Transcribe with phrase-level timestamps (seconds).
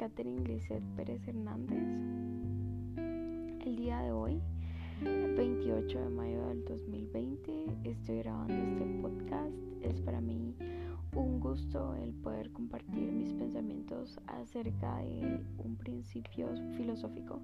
[0.00, 1.76] Catherine Lizeth Pérez Hernández.
[3.66, 4.40] El día de hoy,
[5.02, 9.54] 28 de mayo del 2020, estoy grabando este podcast.
[9.82, 10.56] Es para mí
[11.14, 17.38] un gusto el poder compartir mis pensamientos acerca de un principio filosófico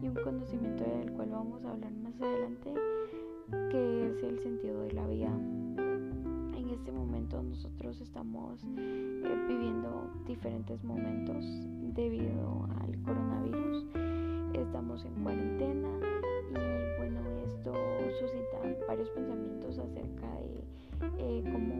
[0.00, 2.72] y un conocimiento del cual vamos a hablar más adelante,
[3.70, 4.81] que es el sentido
[7.42, 11.44] nosotros estamos eh, viviendo diferentes momentos
[11.94, 13.86] debido al coronavirus.
[14.54, 15.88] Estamos en cuarentena
[16.50, 17.72] y bueno, esto
[18.20, 20.64] suscita varios pensamientos acerca de
[21.18, 21.74] eh, cómo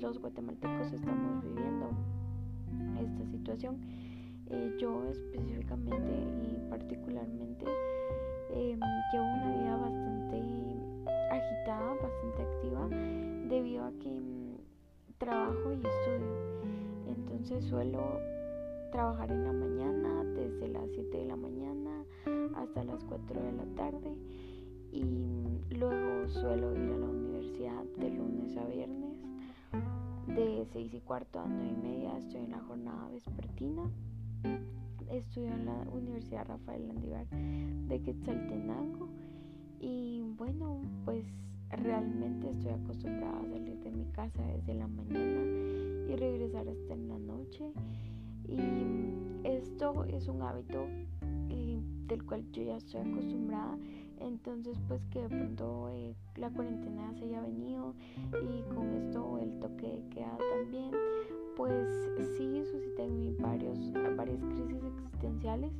[0.00, 1.90] los guatemaltecos estamos viviendo
[3.00, 3.76] esta situación.
[4.50, 7.64] Eh, yo específicamente y particularmente
[9.14, 9.23] llevo
[17.44, 18.22] Entonces suelo
[18.90, 22.02] trabajar en la mañana, desde las 7 de la mañana
[22.56, 24.16] hasta las 4 de la tarde.
[24.90, 25.04] Y
[25.74, 29.18] luego suelo ir a la universidad de lunes a viernes
[30.26, 33.90] de 6 y cuarto a 9 y media estoy en la jornada vespertina.
[35.10, 39.10] Estudio en la Universidad Rafael Landívar de Quetzaltenango.
[39.80, 41.26] Y bueno pues
[41.76, 45.42] realmente estoy acostumbrada a salir de mi casa desde la mañana
[46.08, 47.72] y regresar hasta en la noche
[48.48, 48.58] y
[49.44, 50.86] esto es un hábito
[51.48, 53.76] eh, del cual yo ya estoy acostumbrada.
[54.20, 57.94] Entonces pues que de pronto eh, la cuarentena se haya venido
[58.32, 60.90] y con esto el toque de queda también,
[61.56, 61.86] pues
[62.36, 63.78] sí suscita en mí varios,
[64.16, 65.72] varias crisis existenciales.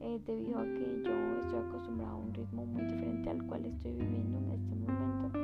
[0.00, 3.92] Eh, debido a que yo estoy acostumbrada a un ritmo muy diferente al cual estoy
[3.92, 5.38] viviendo en este momento.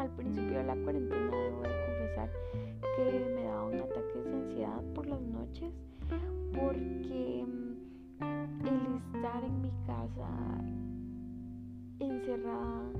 [0.00, 2.30] Al principio de la cuarentena debo de confesar
[2.96, 5.72] que me daba un ataque de ansiedad por las noches
[6.54, 10.28] porque mm, el estar en mi casa
[11.98, 12.92] encerrada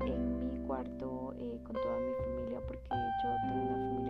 [0.00, 2.88] en mi cuarto eh, con toda mi familia porque
[3.22, 4.07] yo tengo una familia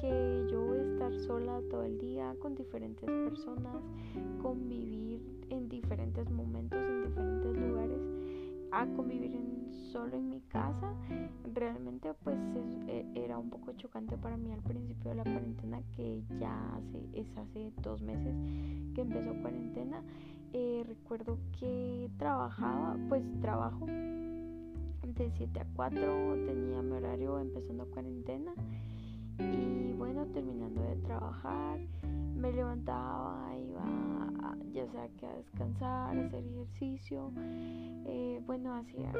[0.00, 3.76] que yo estar sola todo el día con diferentes personas
[4.42, 5.20] convivir
[5.50, 8.00] en diferentes momentos en diferentes lugares
[8.72, 9.30] a convivir
[9.92, 10.94] solo en mi casa
[11.54, 12.38] realmente pues
[12.86, 17.20] e, era un poco chocante para mí al principio de la cuarentena que ya hace,
[17.20, 18.34] es hace dos meses
[18.94, 20.02] que empezó cuarentena.
[20.52, 28.52] Eh, recuerdo que trabajaba pues trabajo de 7 a 4 tenía mi horario empezando cuarentena
[29.40, 31.80] y bueno terminando de trabajar
[32.36, 34.20] me levantaba iba
[34.72, 37.32] ya sea que a descansar, hacer ejercicio,
[38.06, 39.12] eh, bueno, hacía,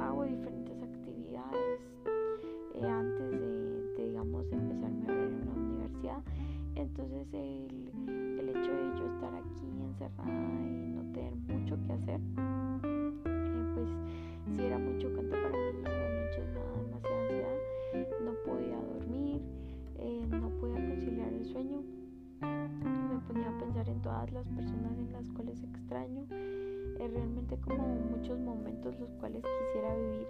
[0.00, 1.80] hago diferentes actividades
[2.74, 6.22] eh, antes de, digamos, empezar mi horario en la universidad.
[6.74, 7.90] Entonces el,
[8.38, 12.20] el, hecho de yo estar aquí encerrada y no tener mucho que hacer,
[25.12, 30.26] las cuales extraño, eh, realmente como muchos momentos los cuales quisiera vivir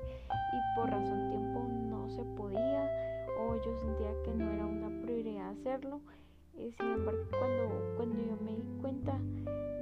[0.52, 2.90] y por razón tiempo no se podía
[3.40, 6.00] o yo sentía que no era una prioridad hacerlo.
[6.54, 9.18] Eh, sin embargo, cuando, cuando yo me di cuenta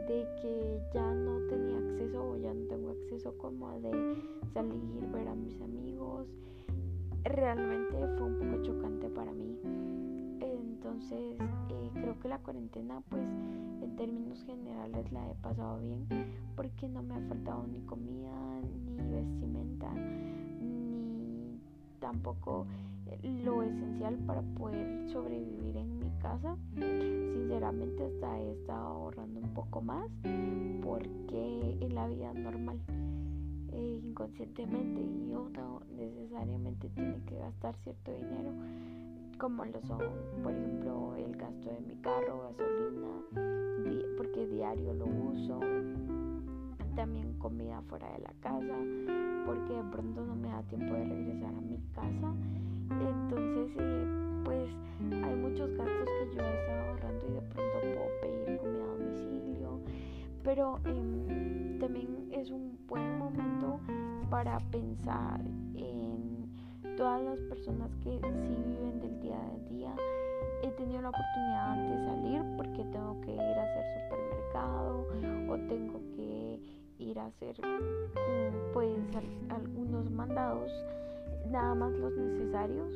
[0.06, 3.90] de que ya no tenía acceso o ya no tengo acceso como de
[4.52, 4.80] salir,
[5.12, 6.26] ver a mis amigos,
[7.24, 9.58] realmente fue un poco chocante para mí.
[10.40, 11.36] Entonces,
[11.68, 13.28] eh, creo que la cuarentena, pues,
[14.00, 16.06] términos generales la he pasado bien
[16.56, 18.32] porque no me ha faltado ni comida,
[18.86, 21.60] ni vestimenta, ni
[22.00, 22.66] tampoco
[23.44, 26.56] lo esencial para poder sobrevivir en mi casa.
[26.72, 30.08] Sinceramente, hasta he estado ahorrando un poco más
[30.82, 32.80] porque en la vida normal.
[33.72, 38.50] Eh, inconscientemente y uno necesariamente tiene que gastar cierto dinero
[39.40, 40.00] como lo son,
[40.42, 42.79] por ejemplo, el gasto de mi carro, gasolina,
[44.74, 45.60] diario lo uso,
[46.94, 48.74] también comida fuera de la casa,
[49.46, 52.34] porque de pronto no me da tiempo de regresar a mi casa.
[52.90, 54.06] Entonces, eh,
[54.44, 54.70] pues
[55.24, 58.96] hay muchos gastos que yo he estado ahorrando y de pronto puedo pedir comida a
[58.96, 59.80] domicilio,
[60.44, 63.80] pero em, también es un buen momento
[64.30, 65.40] para pensar
[65.74, 66.48] en
[66.96, 69.94] todas las personas que sí viven del día a día.
[71.00, 75.06] La oportunidad de salir porque tengo que ir a hacer supermercado
[75.48, 76.60] o tengo que
[76.98, 78.98] ir a hacer mm, pues
[79.48, 80.70] algunos mandados,
[81.50, 82.92] nada más los necesarios.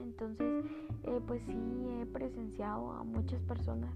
[0.00, 0.64] Entonces,
[1.04, 3.94] eh, pues sí he presenciado a muchas personas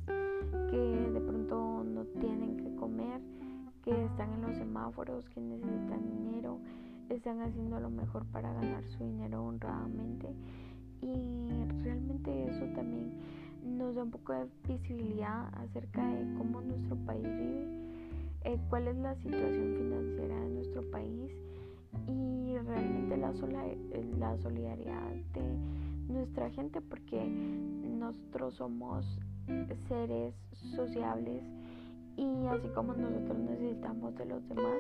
[0.71, 3.21] que de pronto no tienen que comer,
[3.83, 6.61] que están en los semáforos, que necesitan dinero,
[7.09, 10.29] están haciendo lo mejor para ganar su dinero honradamente
[11.02, 13.12] y realmente eso también
[13.64, 17.66] nos da un poco de visibilidad acerca de cómo nuestro país vive,
[18.44, 21.32] eh, cuál es la situación financiera de nuestro país
[22.06, 23.32] y realmente la,
[24.19, 29.04] la solidaridad de nuestra gente porque nosotros somos
[29.88, 30.34] seres
[30.75, 31.42] sociables
[32.16, 34.78] y así como nosotros necesitamos de los demás,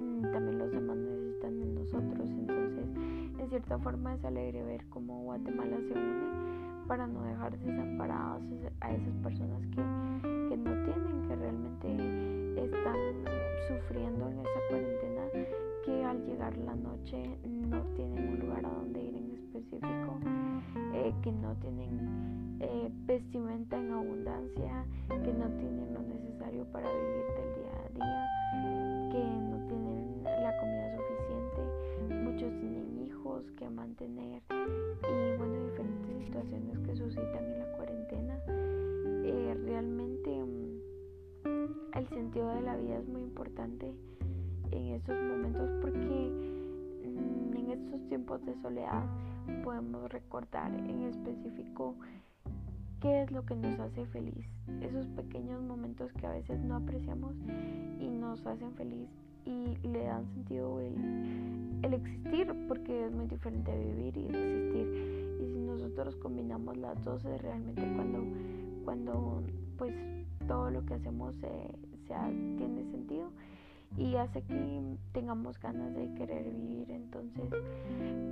[0.00, 2.61] mm, también los demás necesitan de nosotros.
[3.52, 8.42] Cierta forma es alegre ver cómo Guatemala se une para no dejar desamparados
[8.80, 9.76] a esas personas que,
[10.48, 12.96] que no tienen, que realmente están
[13.68, 15.22] sufriendo en esa cuarentena,
[15.84, 20.18] que al llegar la noche no tienen un lugar a donde ir en específico,
[20.94, 27.24] eh, que no tienen eh, vestimenta en abundancia, que no tienen lo necesario para vivir
[27.36, 28.41] del día a día,
[33.92, 38.38] mantener y bueno, diferentes situaciones que suscitan en la cuarentena.
[39.24, 43.94] Eh, realmente mm, el sentido de la vida es muy importante
[44.70, 45.98] en estos momentos porque
[47.04, 49.04] mm, en estos tiempos de soledad
[49.62, 51.94] podemos recordar en específico
[53.00, 54.46] qué es lo que nos hace feliz.
[54.80, 57.34] Esos pequeños momentos que a veces no apreciamos
[58.00, 59.10] y nos hacen feliz
[59.44, 60.94] y le dan sentido el,
[61.82, 65.38] el existir porque es muy diferente vivir y existir.
[65.40, 68.24] Y si nosotros combinamos las dos es realmente cuando,
[68.84, 69.42] cuando
[69.76, 69.94] pues
[70.46, 71.48] todo lo que hacemos se,
[72.58, 73.30] tiene sentido
[73.96, 76.90] y hace que tengamos ganas de querer vivir.
[76.90, 77.44] Entonces,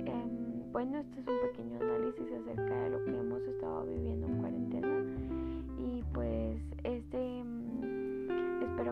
[0.05, 4.37] em, bueno, este es un pequeño análisis acerca de lo que hemos estado viviendo en
[4.37, 5.00] cuarentena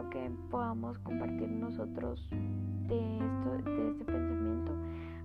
[0.09, 2.25] que podamos compartir nosotros
[2.87, 4.71] de, esto, de este pensamiento.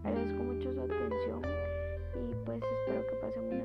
[0.03, 1.43] Agradezco mucho su atención
[2.15, 3.64] y pues espero que pasen una